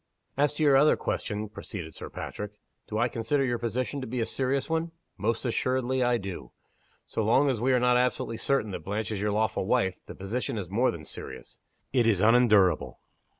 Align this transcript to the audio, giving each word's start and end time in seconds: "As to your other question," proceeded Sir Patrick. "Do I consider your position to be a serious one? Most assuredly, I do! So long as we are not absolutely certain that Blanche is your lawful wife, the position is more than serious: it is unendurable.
"As 0.35 0.55
to 0.55 0.63
your 0.63 0.75
other 0.77 0.95
question," 0.95 1.47
proceeded 1.47 1.93
Sir 1.93 2.09
Patrick. 2.09 2.53
"Do 2.87 2.97
I 2.97 3.07
consider 3.07 3.45
your 3.45 3.59
position 3.59 4.01
to 4.01 4.07
be 4.07 4.19
a 4.19 4.25
serious 4.25 4.67
one? 4.67 4.93
Most 5.15 5.45
assuredly, 5.45 6.01
I 6.01 6.17
do! 6.17 6.53
So 7.05 7.23
long 7.23 7.51
as 7.51 7.61
we 7.61 7.71
are 7.71 7.79
not 7.79 7.97
absolutely 7.97 8.37
certain 8.37 8.71
that 8.71 8.79
Blanche 8.83 9.11
is 9.11 9.21
your 9.21 9.31
lawful 9.31 9.67
wife, 9.67 9.99
the 10.07 10.15
position 10.15 10.57
is 10.57 10.71
more 10.71 10.89
than 10.89 11.05
serious: 11.05 11.59
it 11.93 12.07
is 12.07 12.19
unendurable. 12.19 12.99